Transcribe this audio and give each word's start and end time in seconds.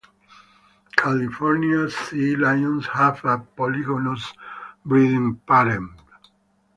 California 0.95 1.87
sea 1.91 2.35
lions 2.35 2.87
have 2.87 3.23
a 3.23 3.37
polygynous 3.55 4.33
breeding 4.83 5.35
pattern. 5.47 5.93